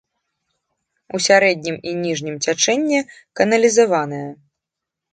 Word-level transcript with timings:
У 1.17 1.21
сярэднім 1.25 1.77
і 1.91 1.95
ніжнім 2.05 2.41
цячэнні 2.49 2.99
каналізаваная. 3.41 4.27